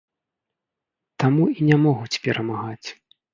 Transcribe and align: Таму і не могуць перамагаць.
Таму 1.23 1.43
і 1.57 1.69
не 1.69 1.77
могуць 1.85 2.19
перамагаць. 2.25 2.87